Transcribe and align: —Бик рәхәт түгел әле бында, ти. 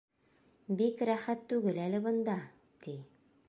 —Бик 0.79 1.03
рәхәт 1.11 1.45
түгел 1.53 1.77
әле 1.85 2.03
бында, 2.09 2.39
ти. 2.87 3.01